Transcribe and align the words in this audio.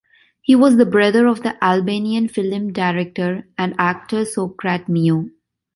He 0.41 0.55
was 0.55 0.77
the 0.77 0.85
brother 0.87 1.27
of 1.27 1.43
the 1.43 1.63
Albanian 1.63 2.27
film 2.27 2.73
director 2.73 3.47
and 3.55 3.75
actor 3.77 4.21
Sokrat 4.25 4.89
Mio. 4.89 5.29